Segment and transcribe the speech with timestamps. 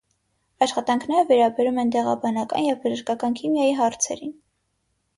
[0.65, 4.39] Աշխատանքները վերաբերում են դեղաբանական և բժշկական քիմիայի հարցերին։